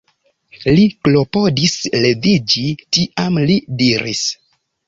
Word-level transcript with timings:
Li 0.79 0.85
klopodis 1.07 1.75
leviĝi, 2.05 2.65
tiam 2.97 3.41
li 3.53 3.63
diris: 3.83 4.27